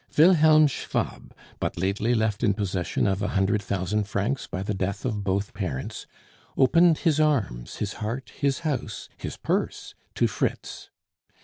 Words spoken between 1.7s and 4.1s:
lately left in possession of a hundred thousand